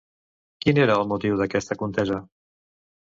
Quin 0.65 0.79
era 0.85 0.95
el 1.01 1.05
motiu 1.13 1.37
d'aquesta 1.41 1.77
contesa? 1.83 2.19